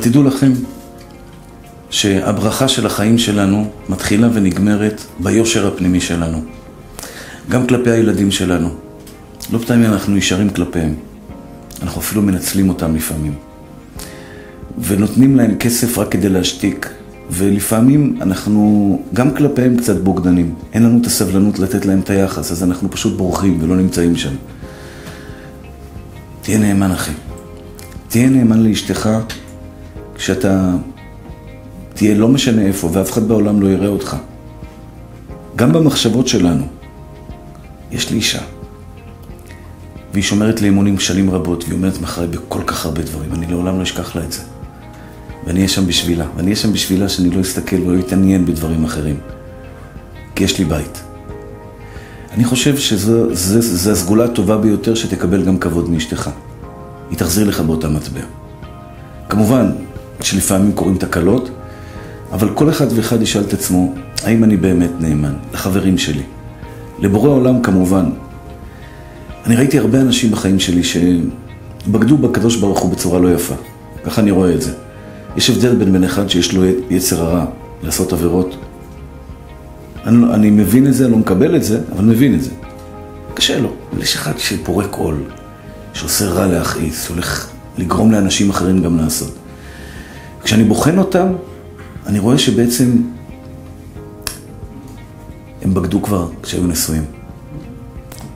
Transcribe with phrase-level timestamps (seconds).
[0.00, 0.52] תדעו לכם
[1.90, 6.42] שהברכה של החיים שלנו מתחילה ונגמרת ביושר הפנימי שלנו.
[7.48, 8.68] גם כלפי הילדים שלנו.
[9.52, 10.94] לא פעמים אנחנו ישרים כלפיהם.
[11.82, 13.34] אנחנו אפילו מנצלים אותם לפעמים.
[14.78, 16.90] ונותנים להם כסף רק כדי להשתיק.
[17.30, 20.54] ולפעמים אנחנו גם כלפיהם קצת בוגדנים.
[20.72, 24.34] אין לנו את הסבלנות לתת להם את היחס, אז אנחנו פשוט בורחים ולא נמצאים שם.
[26.42, 27.12] תהיה נאמן, אחי.
[28.08, 29.08] תהיה נאמן לאשתך
[30.20, 30.70] כשאתה
[31.94, 34.16] תהיה לא משנה איפה, ואף אחד בעולם לא יראה אותך.
[35.56, 36.66] גם במחשבות שלנו.
[37.90, 38.38] יש לי אישה,
[40.12, 43.34] והיא שומרת לי אמונים שנים רבות, והיא אומרת מאחורי בכל כך הרבה דברים.
[43.34, 44.42] אני לעולם לא אשכח לה את זה.
[45.46, 46.26] ואני אהיה שם בשבילה.
[46.36, 49.16] ואני אהיה שם בשבילה שאני לא אסתכל ולא אתעניין בדברים אחרים.
[50.34, 51.02] כי יש לי בית.
[52.32, 56.30] אני חושב שזו הסגולה הטובה ביותר שתקבל גם כבוד מאשתך.
[57.10, 58.20] היא תחזיר לך באותה מטבע.
[59.28, 59.72] כמובן
[60.22, 61.50] שלפעמים קורים תקלות,
[62.32, 65.34] אבל כל אחד ואחד ישאל את עצמו, האם אני באמת נאמן?
[65.54, 66.22] לחברים שלי.
[66.98, 68.10] לבורא עולם כמובן.
[69.46, 73.54] אני ראיתי הרבה אנשים בחיים שלי שבגדו בקדוש ברוך הוא בצורה לא יפה.
[74.04, 74.72] ככה אני רואה את זה.
[75.36, 77.44] יש הבדל בין בן אחד שיש לו יצר הרע
[77.82, 78.56] לעשות עבירות.
[80.06, 82.50] אני, לא- אני מבין את זה, לא מקבל את זה, אבל מבין את זה.
[83.34, 83.72] קשה לו.
[83.92, 85.16] אבל יש אחד שפורק עול,
[85.94, 89.32] שעושה רע להכעיס, שהולך לגרום לאנשים אחרים גם לעשות.
[90.44, 91.26] כשאני בוחן אותם,
[92.06, 92.90] אני רואה שבעצם
[95.62, 97.04] הם בגדו כבר כשהיו נשואים.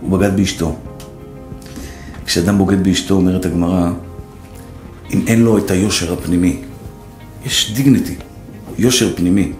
[0.00, 0.76] הוא בגד באשתו.
[2.26, 3.90] כשאדם בוגד באשתו, אומרת הגמרא,
[5.14, 6.56] אם אין לו את היושר הפנימי,
[7.44, 8.14] יש דיגניטי,
[8.78, 9.52] יושר פנימי,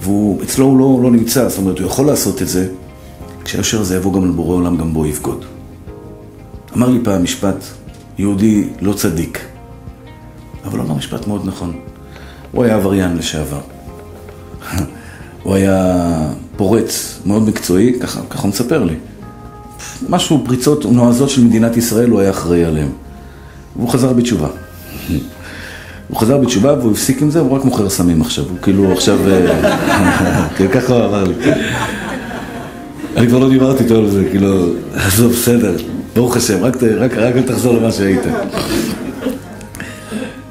[0.00, 2.68] ואצלו הוא לא, לא נמצא, זאת אומרת, הוא יכול לעשות את זה,
[3.44, 5.44] כשהיושר הזה יבוא גם לבורא עולם, גם בו יבגוד.
[6.76, 7.64] אמר לי פעם משפט,
[8.18, 9.40] יהודי לא צדיק,
[10.68, 11.72] אבל הוא אמר משפט מאוד נכון.
[12.52, 13.60] הוא היה עבריין לשעבר.
[15.42, 16.06] הוא היה
[16.56, 18.94] פורץ מאוד מקצועי, ככה, ככה הוא מספר לי.
[20.08, 22.88] משהו, פריצות נועזות של מדינת ישראל, הוא היה אחראי עליהן.
[23.76, 24.48] והוא חזר בתשובה.
[26.08, 28.44] הוא חזר בתשובה והוא הפסיק עם זה, הוא רק מוכר סמים עכשיו.
[28.44, 29.18] הוא כאילו עכשיו...
[29.30, 31.34] אה, כן, ככה הוא אמר לי.
[33.16, 35.76] אני כבר לא דיברתי איתו על זה, כאילו, עזוב, בסדר,
[36.14, 36.82] ברוך השם, רק,
[37.18, 38.22] אל תחזור למה שהיית.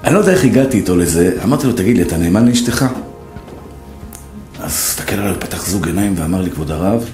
[0.08, 2.86] אני לא יודע איך הגעתי איתו לזה, אמרתי לו, תגיד לי, אתה נאמן לאשתך?
[4.60, 7.10] אז הסתכל עליי, פתח זוג עיניים ואמר לי, כבוד הרב,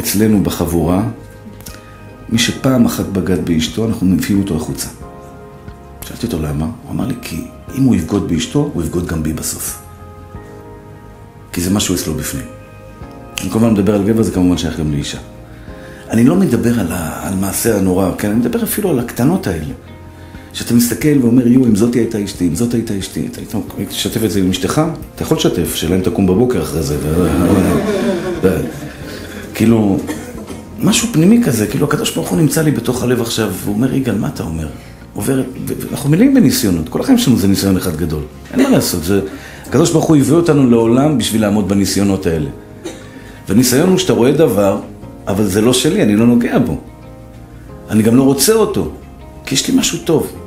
[0.00, 1.02] אצלנו בחבורה,
[2.28, 4.88] מי שפעם אחת בגד באשתו, אנחנו מביאים אותו החוצה.
[6.02, 7.44] שאלתי אותו למה, הוא אמר לי, כי
[7.78, 9.82] אם הוא יבגוד באשתו, הוא יבגוד גם בי בסוף.
[11.52, 12.46] כי זה משהו אצלו בפנים.
[13.40, 15.18] אני כל הזמן מדבר על גבר, זה כמובן שייך גם לאישה.
[16.10, 18.30] אני לא מדבר על, ה, על מעשה הנורא, כן?
[18.30, 19.72] אני מדבר אפילו על הקטנות האלה.
[20.52, 23.40] שאתה מסתכל ואומר, יו, אם זאתי הייתה אשתי, אם זאת הייתה אשתי, אתה
[23.78, 24.82] היית תשתף את זה עם אשתך?
[25.14, 26.96] אתה יכול לשתף, שאלה אם תקום בבוקר אחרי זה.
[29.54, 29.98] כאילו,
[30.78, 34.18] משהו פנימי כזה, כאילו הקדוש ברוך הוא נמצא לי בתוך הלב עכשיו, והוא אומר, יגאל,
[34.18, 34.68] מה אתה אומר?
[35.14, 35.42] עובר,
[35.90, 38.22] אנחנו מלאים בניסיונות, כל החיים שלנו זה ניסיון אחד גדול.
[38.52, 39.20] אין מה לעשות, זה...
[39.66, 42.50] הקדוש ברוך הוא הביא אותנו לעולם בשביל לעמוד בניסיונות האלה.
[43.48, 44.80] וניסיון הוא שאתה רואה דבר,
[45.28, 46.76] אבל זה לא שלי, אני לא נוגע בו.
[47.90, 48.92] אני גם לא רוצה אותו,
[49.46, 50.41] כי יש לי משהו טוב.